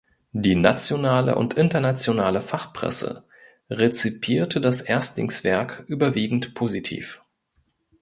[0.33, 3.27] Die nationale und internationale Fachpresse
[3.69, 7.21] rezipierte das Erstlingswerk überwiegend positiv.